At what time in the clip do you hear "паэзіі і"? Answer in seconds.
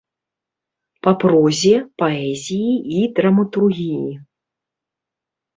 2.03-3.05